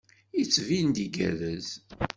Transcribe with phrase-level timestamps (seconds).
[0.37, 1.69] Yettbin-d igerrez.